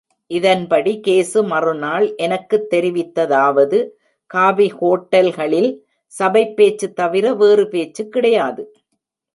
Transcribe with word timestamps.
இதன்படி 0.31 1.01
கேசு 1.07 1.47
மறுநாள் 1.47 2.15
எனக்குத் 2.17 2.67
தெரிவித்ததாவது 2.71 3.79
காபி 4.31 4.67
ஹோட்டல்களில் 4.79 5.71
சபைப் 6.13 6.55
பேச்சு 6.55 6.93
தவிர 6.93 7.33
வேறு 7.33 7.67
பேச்சு 7.69 8.09
கிடையாது! 8.09 8.63